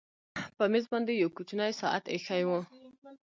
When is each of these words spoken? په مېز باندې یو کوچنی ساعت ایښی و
په 0.57 0.63
مېز 0.71 0.85
باندې 0.91 1.11
یو 1.13 1.29
کوچنی 1.37 1.71
ساعت 1.81 2.03
ایښی 2.13 2.43
و 2.45 2.49